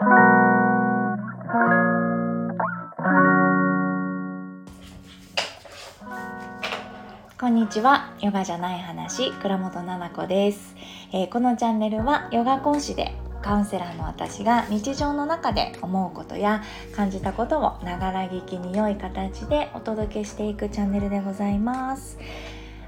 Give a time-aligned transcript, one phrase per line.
[0.00, 0.04] こ
[7.48, 8.14] んにちは。
[8.20, 10.76] ヨガじゃない話倉本々子です、
[11.12, 16.62] えー、このチャンネルはヨガ講師でカウンセラーの私が日常の中で思うことや
[16.94, 22.18] 感じたことをながら聞きに良い形でお届けしていくチャンネルでございます。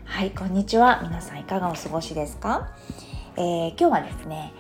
[0.04, 1.00] はいこんにちは。
[1.02, 2.70] 皆さんいかがお過ごしですか、
[3.36, 4.52] えー、今日はですね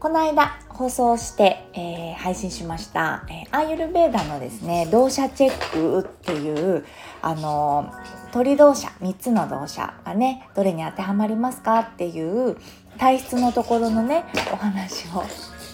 [0.00, 6.86] この間放送して、えー、配信しました、えー、アーユルベーダのですね動作チェックっていう
[7.20, 7.92] あの
[8.32, 12.56] 鳥動作3つの動作がねどれに当てはまりますかっていう
[12.96, 15.22] 体質のところのねお話を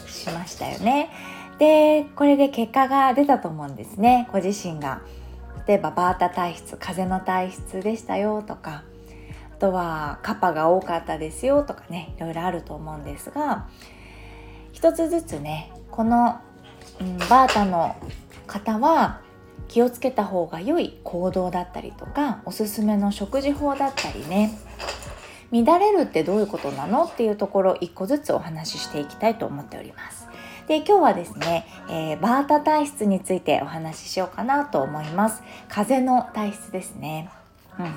[0.09, 1.09] しましたよね。
[1.61, 5.03] でこれで結果が出たと思うんですねご自身が。
[5.69, 8.84] 例えばバータ体質風の体質でしたよとか
[9.53, 13.67] あとはカパが多かったですよとかねいろいろあると思うんですが
[14.77, 16.39] 一つずつねこの、
[17.01, 17.97] うん、バータの
[18.47, 19.23] 方は
[19.69, 24.53] 気をつけた方が良い行動だったりとかおすすめの食事法だったりね。
[25.50, 27.05] 乱れるってどういうことなの？
[27.05, 30.28] っていうところ一個ずつお話ししていきたいと思っております。
[30.69, 35.43] で今日はですね、えー、バータ体質についてお話ししようかなと思います。
[35.69, 37.31] 風の体質ですね。
[37.78, 37.93] うんうん。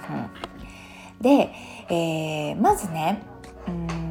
[1.20, 1.52] で、
[1.90, 3.22] えー、まずね
[3.68, 4.09] うん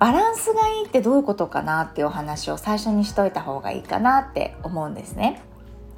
[0.00, 5.42] バランスがいいってどういうことかなっていうお話を最初にしといた方がいいかなって思うんですね。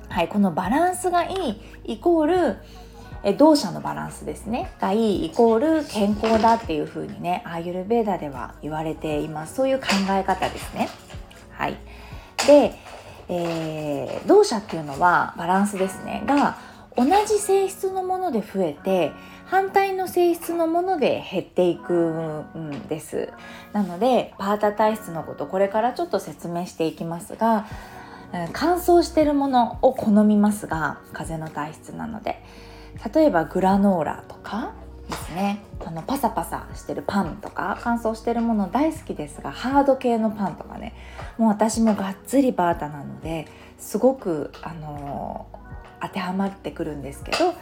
[0.08, 2.56] はい、このバランスがいいイコール
[3.23, 10.89] え同社のバランスですねがいいイコール健康だっていう風にねアーユルベーダでは言われていますそういう考え方ですね。
[11.53, 11.77] はい、
[12.48, 12.75] で、
[13.28, 16.58] えー、同社っていうのはバランスですねが
[16.97, 19.12] 同じ性質のもので増えて
[19.53, 23.31] 反対の性質のもので減っていくんです。
[23.75, 27.67] なのでパータ体質のことこれからちょっと説明していきますが
[28.55, 32.42] 乾燥してるものを好みますが風の体質なので。
[33.14, 34.73] 例えばグラノーラとか
[35.08, 35.62] ですね。
[35.85, 40.95] あのパサパサしてるパンとか乾燥してるもの大好きですがハード系のパンとかね。
[41.36, 43.48] もう私もがっつりバータなので
[43.79, 45.46] すごくあの
[46.02, 47.57] 当てはまってくるんですけど好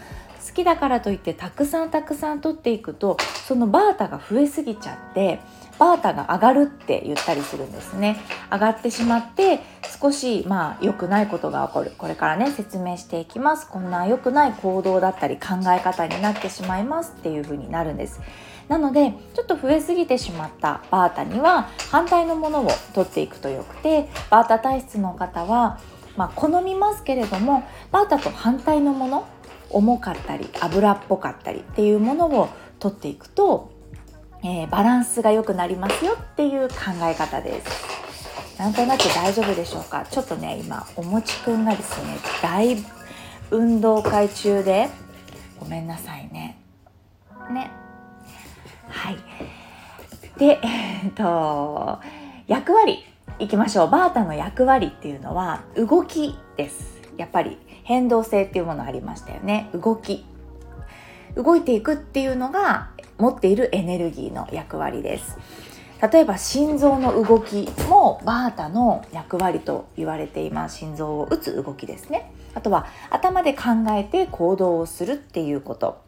[0.54, 5.38] きだからといってたくさんたくさん取っていくとそのバータが増えすぎちゃって
[5.78, 8.18] バータが上がるって言ったりするんですね。
[8.52, 9.60] 上がってしまって
[9.98, 11.92] 少しまあ良くないことが起こる。
[11.96, 13.66] これからね説明していきます。
[13.66, 18.20] こんな良くない行動だったり考え方になってしまいますっていう風になるんです。
[18.68, 25.80] なのでちょっと増えすぎてしまったバータには反対のものを取っていくとよくてバータ体質の方は
[26.20, 29.26] まあ、好みますけれどもバーと反対のもの
[29.70, 33.72] 重かったり油っぽかったりっていうものを取っていくと、
[34.42, 38.58] えー、バランスが良くなりますよっていう考え方です。
[38.58, 40.04] なんとなく大丈夫でしょうか？
[40.10, 42.76] ちょっとね今おもちくんがですね大
[43.50, 44.90] 運動会中で
[45.58, 46.60] ごめんなさいね。
[47.50, 47.70] ね。
[48.88, 49.16] はい。
[50.38, 51.98] で、えっと、
[52.46, 53.06] 役割
[53.40, 53.90] いきましょう。
[53.90, 57.00] バータの役割っていうのは動きです。
[57.16, 59.70] やっぱり変動性っていうものありましたよね。
[59.72, 60.26] 動き。
[61.36, 65.38] 動いていくっていうのが持っているエネルギーの役割です。
[66.12, 70.76] 例えば心臓の動きもバータの役割と言われています。
[70.76, 72.32] 心臓を打つ動きですね。
[72.52, 73.62] あとは頭で考
[73.92, 76.02] えて行動をするっていうこと。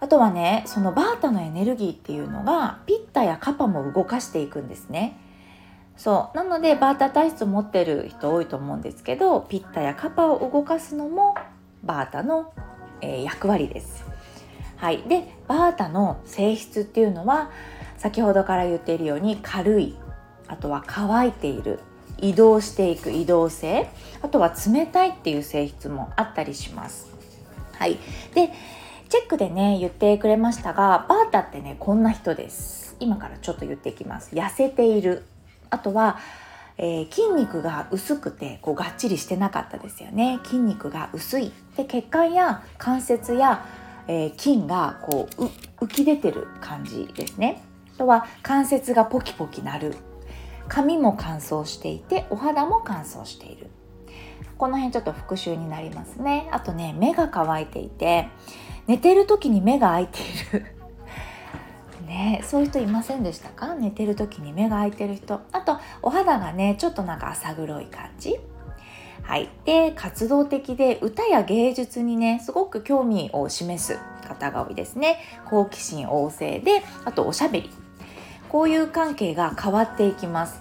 [0.00, 5.16] あとはねそのバータのエネルギーっていうのがピッタやカパも動かしていくんですね。
[5.96, 11.34] そうなのでバータ体質を持ってる人多いと思うんですけどピッタやカパを動かすのも
[11.82, 12.52] バータの、
[13.00, 14.04] えー、役割です。
[14.76, 17.50] はい、でバータの性質っていうのは
[17.98, 19.94] 先ほどから言っているように軽い
[20.48, 21.80] あとは乾いている
[22.16, 23.90] 移動していく移動性
[24.22, 27.10] あとは冷たいっていう性質もあったりします。
[27.74, 27.98] はい、
[28.34, 28.50] で
[29.10, 32.96] チェックでね言ってくれましたがバータってねこんな人です。
[33.00, 34.34] 今からちょっと言っていきます。
[34.34, 35.24] 痩せている
[35.70, 36.18] あとは、
[36.76, 40.40] えー、筋肉が薄くてこうがっちりしてなかったですよね。
[40.44, 41.52] 筋肉が薄い。
[41.76, 43.64] で血管や関節や、
[44.08, 45.44] えー、筋がこう
[45.84, 47.62] 浮き出てる感じですね。
[47.94, 49.94] あとは関節がポキポキなる。
[50.68, 53.68] 髪も乾燥していてお肌も乾燥している。
[54.56, 56.48] この辺ちょっと復習になりますね。
[56.52, 58.28] あとね目が乾いていて
[58.86, 60.79] 寝てる時に目が開いている。
[62.10, 63.74] ねそういう人いませんでしたか？
[63.74, 65.40] 寝てる時に目が開いてる人。
[65.52, 68.36] あとお肌がねちょっとなんか浅黒い感じ。
[69.22, 75.18] はい、で活動的で歌や芸術にねすごく興味を示す方が多いですね。
[75.44, 77.70] 好奇心旺盛であとおしゃべり。
[78.48, 80.60] こういう関係が変わっていきます。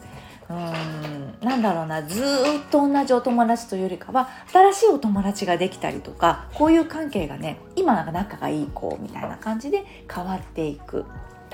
[0.50, 2.04] うーんなんだろうな。
[2.04, 2.26] ずっ
[2.70, 11.06] と同じお友達というよりかは新しいお友達ができたりとかこういう関係がね今なんか仲がいい子みたいな感じで変わっていく。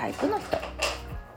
[0.05, 0.57] タイプの人。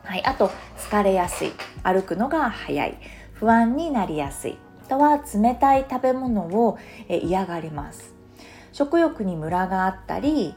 [0.05, 1.53] はい、あと疲れやすい。
[1.83, 2.99] 歩くのが早い。
[3.33, 4.59] 不安になりやすい。
[4.85, 6.79] あとは冷たい食べ物を
[7.09, 8.15] 嫌がります。
[8.73, 10.55] 食欲にムラがあったり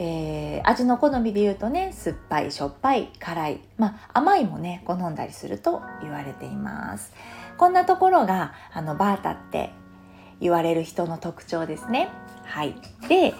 [0.00, 7.12] えー、味の好みで言うとね酸っぱいしょっぱい辛い、まあ、甘いもね好んだりすると言われています。
[7.58, 9.70] こんなところがあのバータって
[10.40, 12.08] 言われる人の特徴ですね。
[12.42, 12.74] はい。
[13.08, 13.34] で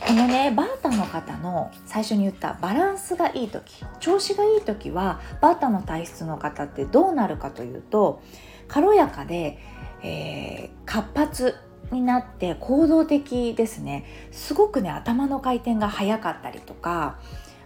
[0.00, 8.22] このねバータの方の最初に言ったバランスがいい時調子がいい時はバータの体質の方ってどうなるかというと
[8.68, 9.58] 軽やかで、
[10.02, 11.54] えー、活発
[11.92, 14.04] になって行動的ですね。
[14.32, 17.20] すごくね頭の回転が速かったりとか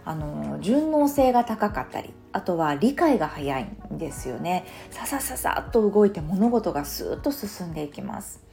[0.05, 4.65] あの順応性が高かったりあとは理解が早いんですよね。
[4.89, 8.50] ささささっと動いて物事がスーッと進んでいきます。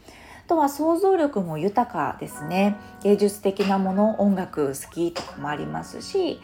[0.48, 2.76] とは想像力も豊かですね。
[3.02, 6.40] 芸術的なもの音楽好きとかもありますし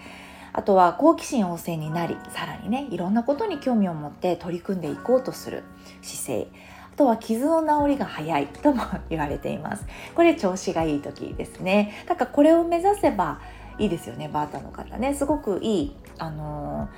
[0.53, 5.65] あとは好奇心旺盛になりさらにねいろんなことに興味を持って取り組んでいこうとする
[6.03, 6.49] 姿勢。
[6.93, 9.85] あとは傷の治りが早い とも言われています。
[10.15, 12.05] これ調子がいい時ですね。
[12.07, 13.41] だからこれを目指せば
[13.79, 15.15] いいですよねバータの方ね。
[15.15, 16.89] すごくいいあの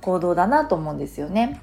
[0.00, 1.60] ー、行動だなと思うんですよね。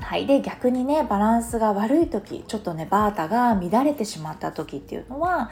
[0.00, 5.50] はい、で逆にねバランスが悪い時ちょっとねバータが乱れてしまった時っていうのは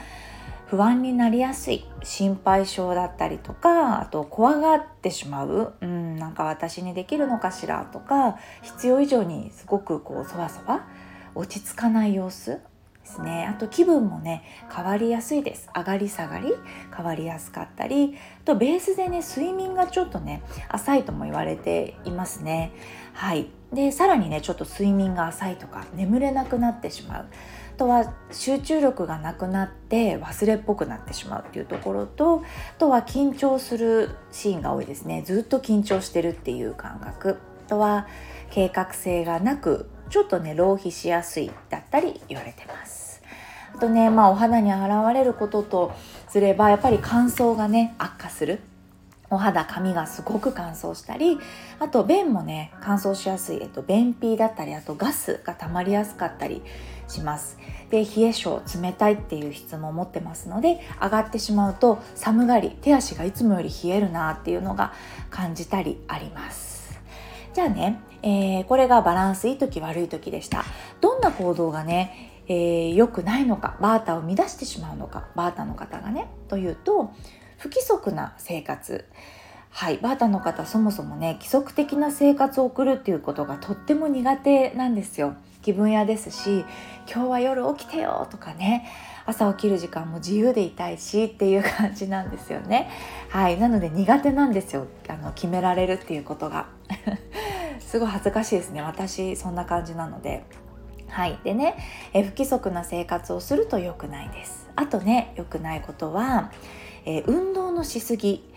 [0.67, 10.87] 不安になりやすい心配性だったりとかあと怖がってしまう、うん、なんか私にできるのかしらとか必要以上にすごくこうそわそわ
[11.35, 12.59] 落ち着かない様子
[13.03, 13.47] ですね。
[13.51, 14.45] あと気分もね
[14.75, 15.69] 変わりやすいです。
[15.77, 16.55] 上がり下がり
[16.97, 22.73] 変わりやすかったりあとベースでね睡眠がちょっとね浅いとも言われていますね。
[23.13, 23.49] はい。
[23.73, 27.27] でさらにねちょっと睡眠が浅いとか眠れなくなってしまう。
[27.75, 32.43] あとは集中力がなくなって忘れっぽくなってしまうっていうところと
[32.77, 35.23] あとは緊張するシーンが多いですね。
[35.23, 37.39] ずっと緊張してるっていう感覚。
[37.67, 38.07] あとは
[38.51, 43.23] 計画性がなくちょっとね浪費しやすいだったり言われてます。
[43.75, 44.83] あとねまあお肌に現
[45.15, 45.93] れることと
[46.29, 48.61] すればやっぱり乾燥がね悪化する。
[49.31, 51.39] お肌髪がすごく乾燥したり
[51.79, 56.61] あと便もね乾燥しやすい、えっと、便秘だったりあとガスが溜まりやすかったり
[57.09, 57.57] します。
[57.89, 64.93] で冷え性冷たいっていう質問を持ってますので上がってしまうと寒がり手足がいつもより冷えるなっていうのが
[65.31, 66.82] 感じたりあります。
[67.53, 70.65] じゃあねえー、これがバランスいい時悪い時でした。
[71.01, 77.13] どんな行動がね、えー、くないのかバータを乱してしまうのかバータの方がねというと
[77.59, 79.05] 不規則な生活。
[79.71, 85.35] はいバータの方そもそもね規則的な生活を送るっていうことがとっても苦手なんですよ。
[85.63, 86.65] 気分屋ですし
[87.13, 88.87] 今日は夜起きてよとかね
[89.27, 92.91] 朝起きる時間も自由でいたいしっていう感じなんですよね。
[93.29, 93.59] はい。
[93.59, 94.87] なので苦手なんですよ。
[95.09, 96.67] あの決められるっていうことが。
[97.81, 98.83] すごい恥ずかしいですね。
[98.83, 100.45] 私そんな感じなので。
[101.09, 101.39] はい。
[101.45, 101.77] でね
[102.15, 104.69] え不規則な生活をすると良くないです。
[104.77, 106.51] あとね良くないことは、
[107.05, 108.51] えー、運動のしすぎ。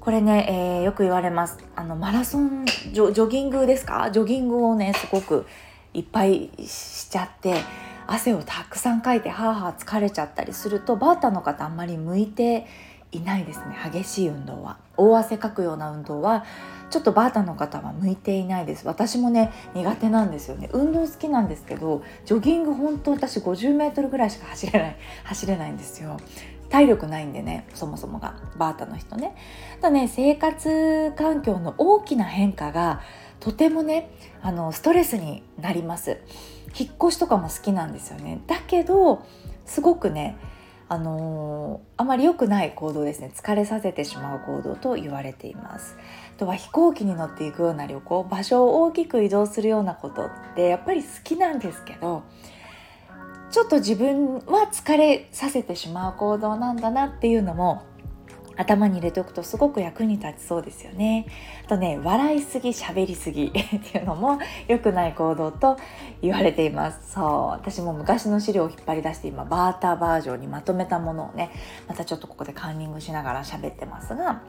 [0.00, 1.58] これね、えー、よく言われます。
[1.76, 4.10] あのマラソンジョギングですか？
[4.10, 5.46] ジョギングをねすごく
[5.92, 7.54] いっぱいしちゃって
[8.12, 12.66] 汗をたくさんかいてハーハー疲れちゃったりするとバータの方あんまり向いて
[13.12, 13.76] いないですね。
[13.92, 14.78] 激しい運動は。
[14.96, 16.44] 大汗かくような運動は
[16.90, 18.84] ちょっとバータの方は向いていないです。
[18.84, 20.68] 私もね苦手なんですよね。
[20.72, 24.96] 運動好きなんですけどジョギング本当私50メートルぐらいしか走れない。
[25.22, 26.18] 走れないんですよ。
[26.68, 28.34] 体力ないんでねそもそもが。
[28.56, 29.36] バータの人ね。
[29.76, 33.02] ただね生活環境の大きな変化が
[33.38, 34.10] とてもね
[34.42, 36.18] あのストレスになります。
[36.78, 38.40] 引っ越しとかも好きなんですよね。
[38.46, 39.24] だけど
[39.66, 40.36] すごくね
[40.88, 43.30] あのー、あまり良くない行動ですね。
[43.32, 45.96] 疲れさせてしまう行動と言われています。
[46.36, 48.24] とは飛行機に乗っていくような旅行。
[48.24, 52.24] 場所を大きく移動するようなことってやっぱり好きなんですけど
[53.50, 57.82] ちょっと自分は疲れさせてしまう行動なんだなっていうのも
[58.56, 61.26] 頭に入れておくとすごく役に立ちそうですよね。
[61.64, 64.38] あとね笑いすぎ喋りすぎ っていうのも
[64.68, 65.76] 良くない行動と
[66.20, 67.12] 言われています。
[67.12, 71.50] そう私も昔の資料を引っ張り出して今バーターバージョンにまとめたものをね
[71.88, 74.42] またちょっとここでカンニングしながら喋ってますが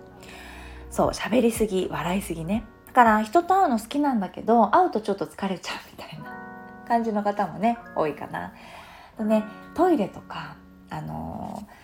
[0.89, 8.53] そう喋りすぎ笑いすぎねだから人と会うの好きなんだけど会うとちょっと疲れちゃうみたいな感じの方もね多いかな。
[9.21, 9.43] とね
[9.75, 10.55] トイレとか
[10.89, 11.80] あのー、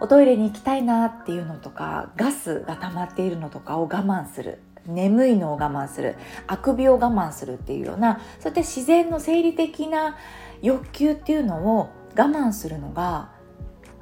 [0.00, 4.58] おトイレに行きたいなっていうのとかガスが溜まっているのとかを我慢する。
[4.86, 6.16] 眠いのを我慢する。
[6.46, 10.16] あくびを我慢するっていうようなそういった自然の生理的な
[10.62, 13.30] 欲求っていうのを我慢するのが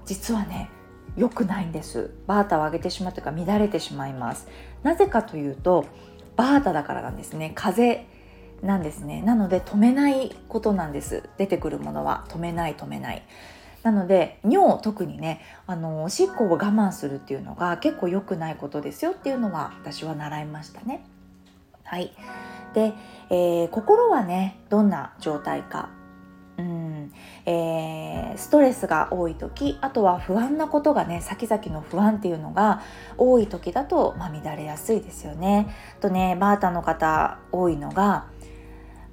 [0.04, 0.70] 実はね
[1.16, 2.12] 良くないんです。
[2.26, 4.48] バータを上げてしまうというか乱れてしまいます。
[4.82, 5.86] なぜかというと
[6.36, 7.52] バータだからなんですね。
[7.54, 8.06] 風
[8.62, 9.22] なんですね。
[9.22, 11.28] なので止めないことなんです。
[11.38, 13.22] 出てくるものは止めない止めない。
[13.84, 21.04] なので尿特にねあのおしっこを我慢するっていうのが結構良くないことですよっていうのは私は習いましたね。
[21.84, 22.12] はい。
[22.72, 22.94] で、
[23.30, 25.90] えー、心はねどんな状態か。
[27.46, 32.80] えー、ストレスが多い時あとは不安なことがね先々の不安っていうのが
[33.18, 35.68] 多い時だと、まあ、乱れやすいですよね。
[36.00, 38.26] とねバータの方多いのが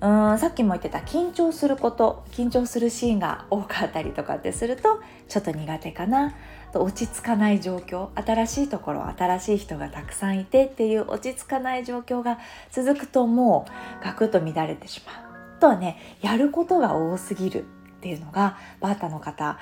[0.02, 6.34] うーんさっきも言ってた緊張すること緊張するシーンが多かったりとかってするとちょっと苦手かな
[6.74, 12.40] と落ち着かない状況新しいところ新しい人がたくさんいてっていう落ち着かない状況が
[12.72, 13.66] 続くとも
[14.02, 15.16] うガクッと乱れてしまう。
[15.58, 17.64] あとはねやることが多すぎるっ
[18.02, 19.60] ていうのがバータの方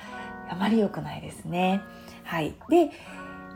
[0.50, 1.82] あまり良くないですね。
[2.24, 2.92] はい、で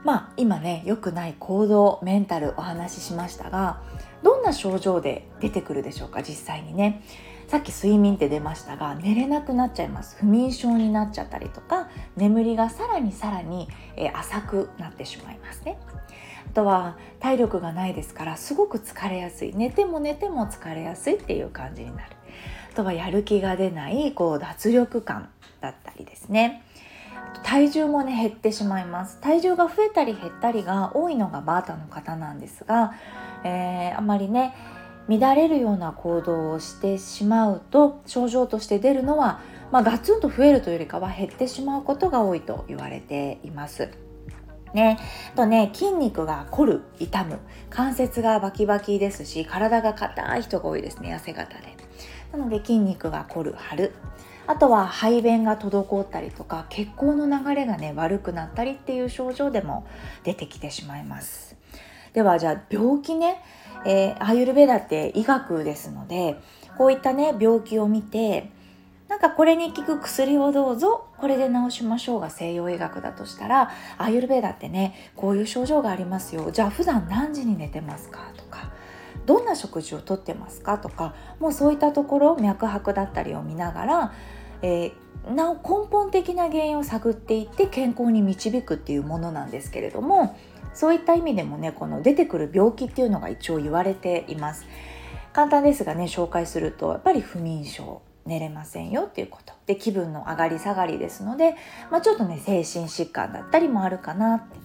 [0.03, 3.81] まあ今ね良くない行動メンタルお話ししましたが
[4.23, 6.23] どんな症状で出てくるでしょうか？
[6.23, 7.03] 実際にね。
[7.47, 10.15] さっき睡眠って出ましたが寝れなくなっちゃいます。
[10.17, 13.67] 不眠症になっちゃったりとか眠りがさらにさらに、
[14.13, 15.77] 浅くなってしまいますね。
[16.47, 19.53] あとは体力がないですからすごく疲れやすい。
[19.53, 22.15] 寝ても寝ても疲れやすいっていう感じになる。
[22.71, 25.29] あとはやる気が出ないこう脱力感
[25.61, 26.63] だったりですね。
[27.41, 29.19] 体重もね減ってしまいます。
[29.21, 32.93] 体重が増えたり減ったりが多いのがバータの方なんですが、
[33.43, 34.53] えー、あまりね
[35.07, 43.89] 乱れるような行動をしてしまうと症状として出るのは、まあ、ガツンと増えるというよりかは減ってしまうことが多いと言われています。
[44.73, 44.97] ね、
[45.35, 47.37] とね筋肉が凝る痛む
[47.69, 51.77] 関節がバキバキですし体が硬い人が多いですね痩せ型で。
[52.31, 53.91] なので筋肉が凝る張る。
[54.45, 59.88] あとは排便が滞ったりとか血行の流れがね悪くなったりっていう症状でも
[60.23, 61.55] 出てきてしまいます。
[62.13, 63.41] ではじゃあ病気ね、
[63.85, 66.39] えー、アユルベダって医学ですので
[66.77, 68.51] こういったね病気を見て
[69.07, 76.51] なんかこれに効く薬をどうぞこれで治しましょうが西洋医学だとしたらアーユルベーダってねこういう症状がありますよ。
[76.51, 78.31] じゃあ普段何時に寝てますか？
[78.35, 78.71] とか
[79.25, 84.13] どんな食事をとってますかとかもうそういったところ脈拍だったりを見ながら、
[84.61, 90.37] えー、なお根本的な原因を探っていって健康に導くっていうものなんですけれども
[90.73, 94.65] そういった意味でもねこの出てくる病気っていうのが一応言われています。
[95.31, 99.53] 簡単ですがね紹介するとやっぱり不眠症寝れませんよっていうこと。
[99.65, 101.55] で気分の上がり下がりですので、
[101.91, 104.63] まあ、ちょっとね精神疾患だったりもあるかなって。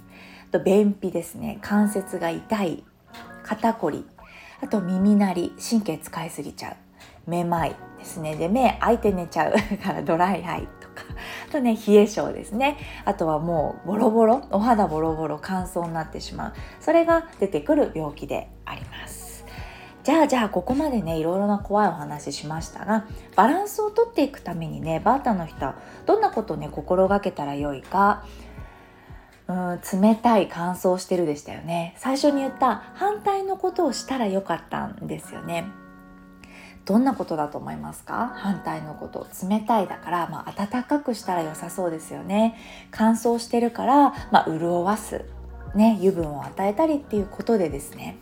[0.50, 1.58] と便秘ですね。
[1.60, 2.84] 関節が痛い。
[3.42, 4.06] 肩こり。
[4.60, 6.76] あと耳鳴り神経使いすぎちゃう。
[7.30, 8.36] めまいですね。
[8.36, 9.52] で目開いて寝ちゃう。
[9.82, 11.04] からドライアイとか。
[11.48, 12.76] あとね冷え性ですね。
[13.04, 16.52] あとはもうボロボロお肌ボロボロ乾燥になってしまう。
[16.80, 19.28] それが出てくる病気であります。
[20.08, 23.04] じゃあじゃあここまでねいろいろな怖いお話ししましたが
[23.36, 25.74] バランスをとっていくためにねバータの人は
[26.06, 28.24] どんなことをね心がけたらよいか
[29.48, 31.94] うん冷たい乾燥してるでしたよね。
[31.96, 35.66] 最初に言った反対のことをしたらよかったんですよね。
[36.84, 38.32] どんなことだと思いますか？
[38.34, 39.26] 反対のこと。
[39.46, 42.56] 冷たいだから、まあ、暖かくしたら良さそうですよね。
[42.90, 45.24] 乾燥してるから、まあ、潤わす、
[45.74, 48.16] ね、油分を与えたりっていうことでですね。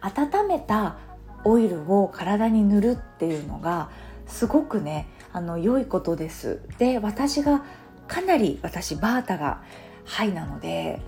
[0.00, 0.96] 温めた
[1.44, 3.90] オイルを体に塗るっていうのが
[4.26, 6.60] すごくねあの良いことです。
[6.78, 7.64] で私が
[8.08, 9.62] かなり私バータが
[10.06, 11.00] はいなので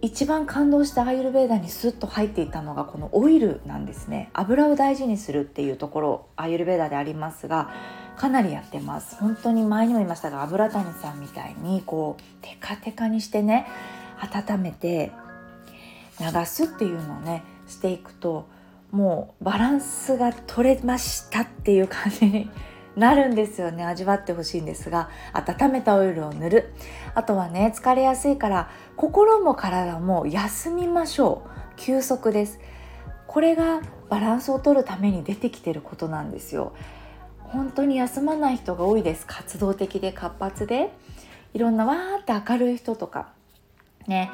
[0.00, 4.30] 一番感動したアーユルベーダにスッと入っていたのがこのオイルなんですね。
[4.32, 7.70] 油を大事にするっていうところアーユルベーダでありますが
[8.16, 9.16] かなりやってます。
[9.16, 13.66] 本当に前にも言いましたが油谷さんみたいにこうテカテカにしてね
[14.20, 15.10] 温めて
[16.20, 18.46] 流すっていうのをねしていくと
[18.92, 22.48] もうバランスが取れましたっていう感じに
[22.98, 23.84] なるんですよね。
[23.84, 26.74] 味わってほしいんですが温めたオイルを塗る。
[27.14, 31.50] あとはね疲れやすいから心も体も休みましょう。
[31.76, 32.60] 休息です。
[33.26, 36.72] これがバランスを取るために出てきてることなんですよ。
[37.38, 39.26] 本当に休まない人が多いです。
[39.26, 40.90] 活動的で活発で。
[41.54, 43.28] いろんなわーって明るい人とか。
[44.06, 44.30] ね。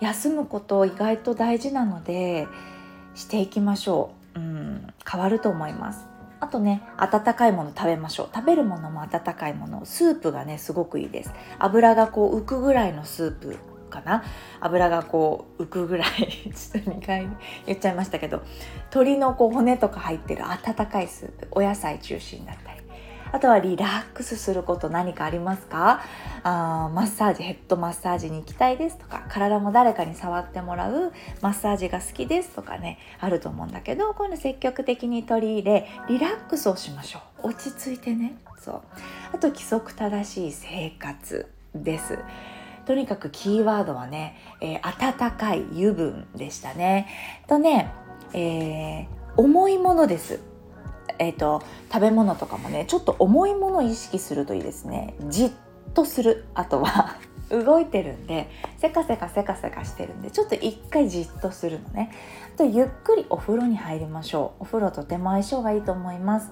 [0.00, 2.46] 休むこと意外と大事なので
[3.14, 6.06] していきましょう、うん、変わると思います。
[6.40, 8.28] あとね温かいもの食べましょう。
[8.34, 9.84] 食べるものも温かいもの。
[9.84, 11.32] スープがねすごくいいです。
[11.58, 13.56] 油がこう浮くぐらいのスープ
[13.90, 14.22] かな。
[14.60, 16.08] 油がこう浮くぐらい。
[16.54, 17.28] ちょっと2回
[17.66, 18.42] 言っちゃいましたけど。
[18.90, 21.48] 鶏のこう骨とか入ってる温かいスープ。
[21.50, 22.77] お野菜中心だったり。
[23.32, 26.02] あとはリラックスすること何かありますか？
[26.42, 37.48] あマッサージヘッドマッサージに行きたいですとか体も誰かに触ってもらうマッサージが好きですとかねあると思うんだけどこういうの積極的に取り入れリラックスをしましょう。
[37.48, 38.36] 落ち着いてね。
[38.60, 38.82] そう。
[39.32, 42.18] あと規則正しい生活です。
[42.86, 47.06] とにかくキーワードはね、えー、温かい油分でしたね。
[47.46, 47.92] とね、
[48.32, 49.06] えー、
[49.36, 50.40] 重いものです。
[51.18, 55.14] えーと、食べ物とかもねちょっと重いものを意識するといいですね。
[55.28, 55.50] じっ
[55.94, 56.44] とする。
[56.54, 57.16] あとは
[57.50, 62.10] 動いてるんでせかせかせかせかしてるんでちょっと一回じっとするのね。
[62.54, 64.62] あとゆっくりお風呂に入りましょう。
[64.62, 66.50] お風呂とても相性がいいと思います。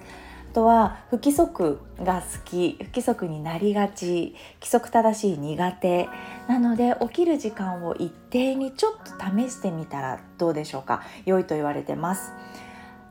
[0.51, 2.77] あとは不規則が好き。
[2.81, 4.35] 不規則になりがち。
[4.59, 6.09] 規則正しい苦手。
[6.47, 11.03] なので起きる時間を一定にちょっと試してみたらどうでしょうか。
[11.25, 12.33] 良いと言われてます。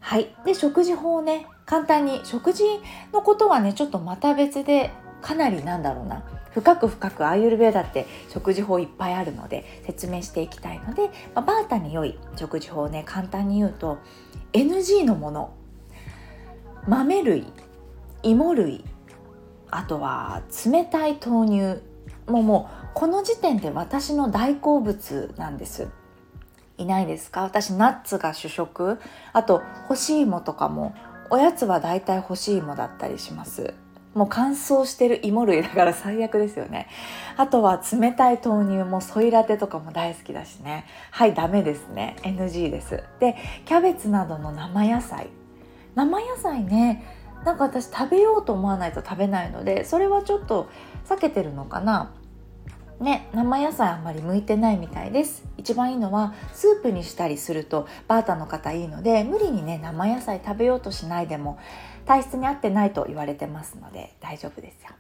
[0.07, 0.29] はい。
[0.45, 1.49] で食事法ね。
[1.65, 2.63] 簡単に食事
[3.13, 6.23] のことはねちょっとまた別でかなりなんだろうな。
[6.53, 13.99] 深く深くアーユルベーダって食事法いっぱいあるので説明していきたいので、まあ、バータに良い食事法をね簡単に言うと
[14.53, 15.53] NG のもの。
[16.87, 17.53] 豆類
[18.23, 18.85] 芋類
[19.73, 21.83] あとは冷たい豆乳。
[22.31, 25.89] もうもうこの時点で私の大好物なんです。
[26.79, 27.43] いないですか？
[27.43, 28.99] 私ナッツが主食。
[29.33, 30.95] あと干し芋とかも
[31.31, 33.75] おやつはだいたい干し芋だったりします。
[34.15, 36.89] もう乾燥してる芋類だから最悪ですよね。
[37.37, 40.87] あとは冷たい豆乳もソイラテとかも大好きだしね。
[41.11, 42.17] はいダメですね。
[42.23, 43.03] NG です。
[43.21, 45.29] でキャベツなどの生野菜。
[45.95, 47.05] 生野菜ね
[47.45, 50.69] なんか私食べようと思わないと食べないのでそれはちょっと
[51.07, 52.13] 避けてるのかな。
[53.01, 55.45] ね生野菜あんまり向いてないみたいです。
[55.57, 61.59] 一番いいのはスープにしたりするとバータの方いいので無理にね生野菜食べようとしないでも
[62.07, 64.91] 体質に合ってないと言われてますので大丈夫ですよ。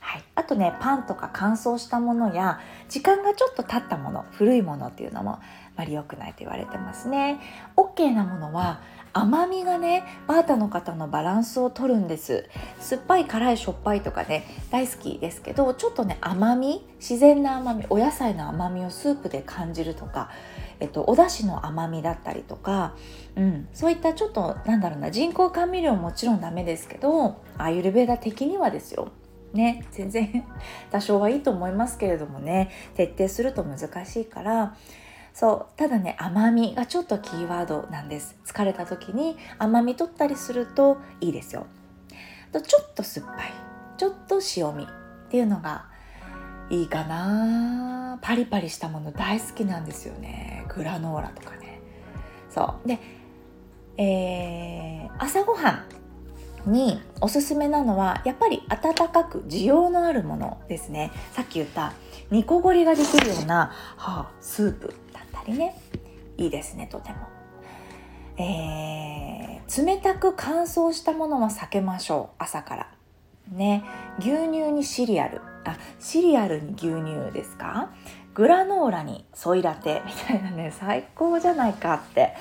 [0.00, 5.40] はい、あとねパンとか乾燥したものや時間がちょっと経ったもの古いものっていうのもあ
[5.76, 7.40] まり良くないと言われてますね。
[7.76, 8.80] OK なものは
[9.12, 12.48] 甘みがねバータの方のバランスを取るんです。
[12.78, 20.30] 酸っぱい辛いしょっぱいとかね大好きですけどちょっとね甘み自然な甘みお野菜の甘みをスープで感じるとか、
[20.78, 22.94] えっと、お出汁の甘みだったりとか、
[23.36, 29.08] うん、そういったちょっとなんだろうな人工甘味料ももちろんダメですけどアユルベーダ的にはですよ。
[29.52, 30.44] ね全然
[30.92, 34.76] 多少はいいと思いますけれどもね徹底すると難しいから
[35.32, 38.36] そうただね甘みがちょっとキーワードなんです。
[38.44, 41.66] 疲れた時に甘み取ったりするといいですよ。
[42.52, 43.52] とちょっと酸っぱい。
[43.96, 45.86] ちょっと塩味っていうのが
[46.70, 48.18] いいかな。
[48.22, 50.64] パリパリしたもの大好きなんですよね。
[50.68, 51.80] グラノーラとかね。
[52.50, 52.88] そう。
[52.88, 52.98] で
[53.96, 55.84] えー、朝ごは
[56.66, 61.12] んにおすすめなのはやっぱり温かく需要のあるものですね。
[61.32, 61.92] さっき言った
[62.30, 64.94] 煮こごりができるような、はあ、スープ。
[65.50, 65.74] りね。
[66.36, 67.16] いいですねとても。
[68.38, 72.36] えー、冷たく乾燥したものは避けましょう。
[72.38, 72.94] 朝から。
[73.50, 73.84] ね。
[74.18, 75.40] 牛乳にシリアル。
[75.64, 77.90] あシリアルに牛乳ですか？
[78.32, 82.34] グラノーラにソイラテみたいなね最高じゃないかって。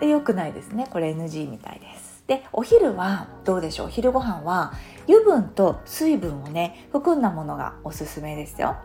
[0.00, 0.88] 良くないですね。
[0.90, 2.24] これ NG みたいです。
[2.26, 3.86] でお昼はどうでしょう？
[3.86, 4.72] お昼ご飯は
[5.08, 8.76] 油分と水分をね含んだものがおすすめですよ。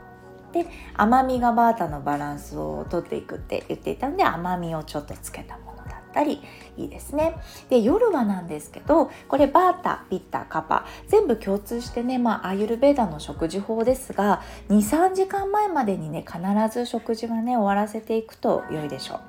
[0.51, 6.41] で甘みがバータのバランスをとっていくって言っていたので甘みをちょっとつけたものだったり
[6.77, 7.35] いいですね。
[7.69, 16.39] で夜はなんですけどこれバータピッタカパ全部共通してねまあアユルベーダの食事法ですが23時間前までにね必
[16.71, 19.19] ず食事はね終わらせていくと良いでしょう。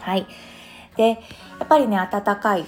[0.00, 0.26] はい。
[0.96, 1.16] でや
[1.64, 2.64] っぱりね温かい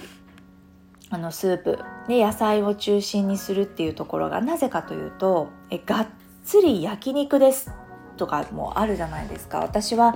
[1.09, 1.79] あのスープ。
[2.07, 6.07] で野菜を中心にするっていうところがなぜかというとえがっ
[6.43, 7.71] つり焼肉です。
[8.17, 9.59] とかもあるじゃないですか。
[9.59, 10.15] 私は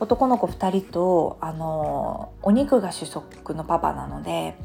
[0.00, 4.56] 男の子2人とあのお肉が主食のパパなので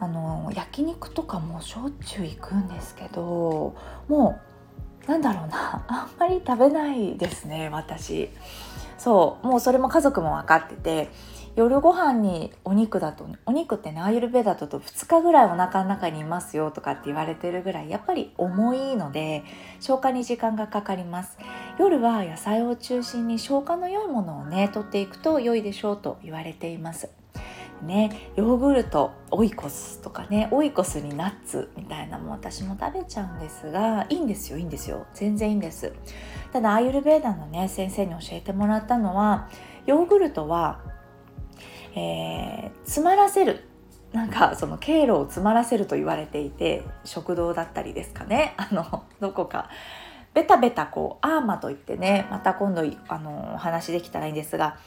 [0.00, 3.74] あの焼肉とかもしょっちゅう行くんですけど
[4.08, 4.40] も
[5.06, 5.84] うなんだろうな。
[5.88, 8.30] あんまり食べないですね私。
[8.98, 11.10] そうもうそれも家族も分かってて
[11.54, 19.44] 夜ご飯にお肉だとお肉ってねアーユルベーダだと2日ぐらいお腹の中にいますよとかって言われてるぐらいやっぱり重いので
[19.78, 21.36] 消化に時間がかかります。
[21.78, 27.10] 夜は野菜を中心に消化の良いものをね取っていくと良いでしょうと言われています。
[27.82, 35.06] ねヨーグルトオイコスとかねオイコスにナッツみたいなも私も食べちゃうんですがいいんですよいいんですよ。
[35.12, 35.92] 全然いいんです。
[36.50, 39.50] ただアーユルベーダのね先生に教えてもらったのは
[39.84, 40.80] ヨーグルトは、
[41.94, 43.64] えー、詰まらせる。
[44.12, 48.54] なんかその経路を詰まらせると言われていて食堂だったりですかね。
[48.58, 49.68] あのどこか。
[50.34, 54.78] ベタベタこうアーマといってねまた今度あのお話できたらいいんですが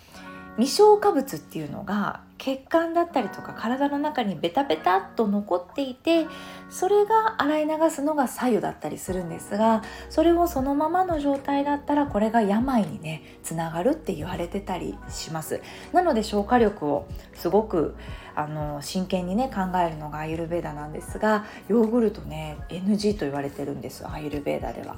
[0.57, 6.27] 未消化物っていうのが血管だったりとか体の中にベタベタっと残っていて
[6.69, 17.95] それが洗い流すのが左右だったりするんですがそれをそのままの状態だったらこれが病にねつながるって言われてたりしますなので消化力をすごく
[18.35, 24.97] あの真剣にね考えるのがアユルベーダなんですがヨーグルトね NG と言われてるんですアユルベーダでは。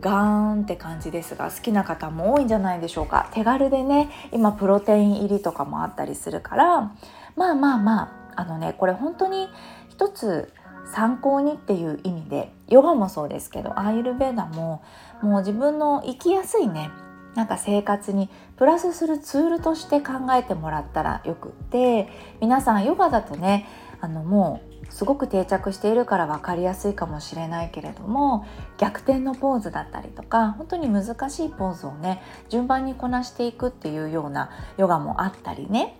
[0.00, 3.28] ガーンって感じですが好きな方も多いんじゃないでしょうか。
[3.32, 6.92] 手軽でね今プロテイン入りとかもあったりするから
[7.36, 8.02] まあまあま
[8.36, 9.48] ああのねこれ本当に
[9.88, 10.52] 一つ
[10.92, 14.82] 参考にっていう意味でヨガもそうですけどアーユルベーダも
[15.22, 16.90] もう自分の生きやすいね
[17.34, 22.08] なんか生活にプラスするツールとして考えてもらったらよくって
[22.40, 23.66] 皆さんヨガだとね
[24.00, 28.46] あのもうすごく定着しているから分かりやすいかもしれないけれども
[28.78, 35.98] 逆転のポーズだったりとか本当に難しいポーズをね順番にこなしていくっていうようなヨガもあったりね。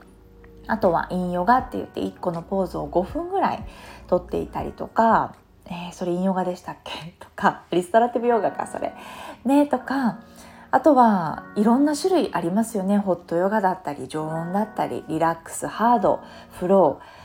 [0.68, 3.64] あとはインヨガって言って1個のポーズを5分ぐらい
[4.08, 7.14] とっていたりとか、えー、それインヨガでしたっけ？
[7.20, 8.92] とかリストラティブヨガかそれ。
[9.44, 10.18] ねとか
[10.72, 12.98] あとはいろんな種類ありますよね。
[12.98, 16.20] ホットヨガだったり常温だったりリラックスハード
[16.58, 17.15] フロー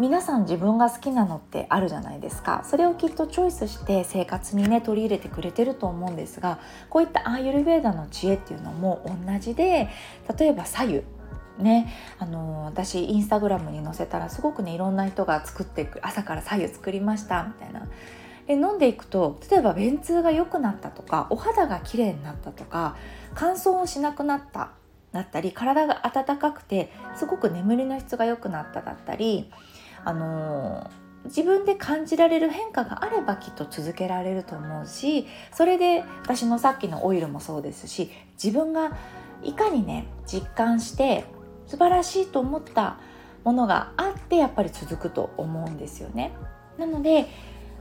[0.00, 2.62] 皆さん自分が好きなのってあるじゃないですか。
[2.64, 6.58] それをきっとチョイスして生活にね取り入れてくれてると思うんですが
[6.88, 9.90] こういったアーユルベーダの知恵っていうのも同じで
[10.38, 11.02] 例えば左右。
[11.58, 17.86] ね、あの私インスタグラムに載せたらすごくねいろんな人が作っていく朝から左右作りましたみたいな。
[18.46, 22.96] で飲んでいくと例えば便通が良くなったとかお肌が綺麗になったとか
[23.34, 24.70] 乾燥をしなくなった
[25.12, 29.50] だったり体が温かくてすごく眠りの質が良くなっただったり
[30.04, 30.90] あの
[31.24, 38.10] 自分で感じられる変化があればきっと続けられると思うしそれで私のさっきのオイルもそうですし
[38.42, 38.96] 自分が
[39.42, 41.24] いかにね実感して
[41.66, 42.98] 素晴らしいと思った
[43.44, 46.32] ものがあってやっぱり続くと思うんですよね。
[46.78, 47.26] なので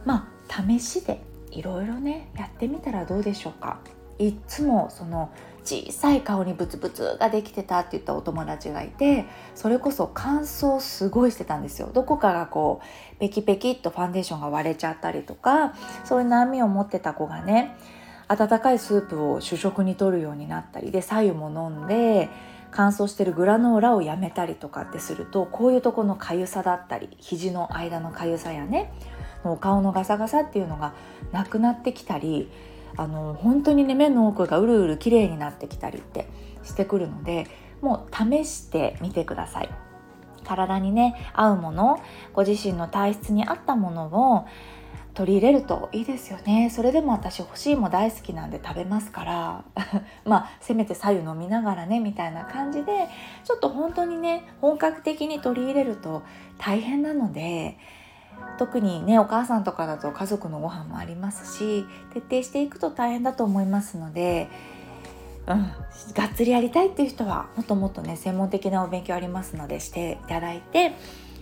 [0.05, 3.79] まあ試しでいろいろねやってみたらどうでしょうか。
[4.19, 5.31] いつもその
[5.69, 11.91] 小さい顔にブツブツができてたって言ったお友達がいてそれこそ乾燥すごいしてたんですよ。
[11.93, 17.77] どこかがこうペキペキっとファンデーションが割れちゃったりとかそういう悩みを持ってた子がね
[18.27, 22.29] 温かいスープを主食にとるようになったりで白湯も飲んで
[22.71, 28.91] 乾燥してるグラノーラをやめたりとかってするとこういうとこのかゆさだったり肘の間のかゆさやね
[29.43, 30.93] お顔のガサガサっていうのが
[31.31, 32.49] なくなってきたり
[32.97, 36.27] あの本当にね目の奥がうるうる綺麗になってきたりって
[36.63, 37.47] してくるので
[37.81, 39.69] もう試してみてください。
[40.43, 42.01] 体にね合うもの
[42.33, 44.47] ご自身の体質に合ったものを
[45.13, 46.69] 取り入れるといいですよね。
[46.69, 49.63] それでも私欲しいも大好きなんで食べますから。
[50.23, 53.07] まあせめて白湯飲みながらねみたいな感じで
[53.43, 56.23] ちょっと本当にね本格的に取り入れると
[56.57, 57.77] 大変なので
[58.57, 64.49] 特にねお母さんとかだと家族のご飯もありますし徹底していくと大変だと思いますので、
[65.47, 65.63] うん、
[66.13, 70.93] がっつりやりたいっていう人はもっともっとね専門的なお勉強ありますのでしていただいて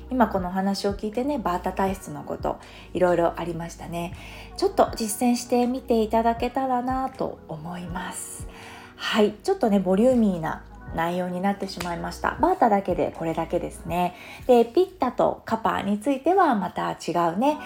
[0.10, 2.60] 今このお話を聞いてねバータ体質のこと
[2.94, 4.16] いろいろありましたね。
[4.56, 8.48] ちょっと実践してみていただけたらなと思います。
[8.96, 10.64] はいちょっとねボリューミーな
[10.96, 12.38] 内容になってしまいました。
[12.42, 14.16] バータだけでこれだけですね。
[14.48, 17.58] でピッタとカパについてはまた違うね。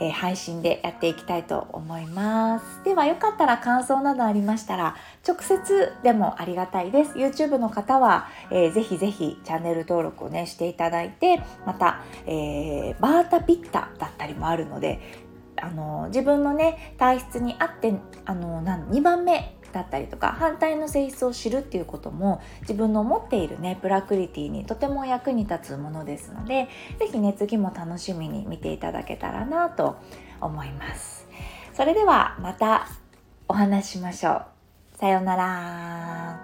[0.00, 2.84] えー、配信でやっていきたいと思います。
[2.84, 7.12] ではよかったら感想などありましたら直接でもありがたいです。
[7.14, 15.00] YouTube の方は、えー、ぜひぜひチャンネル登録をねしていただいてまた、えー、バータピッタだったりもあるので
[15.60, 29.96] あの自分のね体質に合ってあの2番目だったりとか反対の性質を知るっていうことも自分の持っているねプラクリティにとても役に立つものですので是非ね次も楽しみに見ていただけたらなと
[30.40, 31.26] 思います。
[31.74, 32.88] それではまた
[33.46, 34.44] お話ししましょう。
[34.98, 36.40] さようなら。